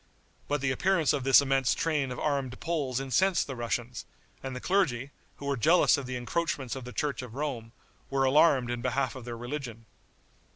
[0.47, 4.03] But the appearance of this immense train of armed Poles incensed the Russians;
[4.41, 7.71] and the clergy, who were jealous of the encroachments of the church of Rome,
[8.09, 9.85] were alarmed in behalf of their religion.